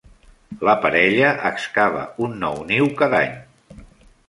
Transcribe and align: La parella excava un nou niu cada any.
La 0.67 0.73
parella 0.85 1.27
excava 1.51 2.07
un 2.29 2.35
nou 2.47 2.59
niu 2.73 2.91
cada 3.03 3.23
any. 3.31 3.39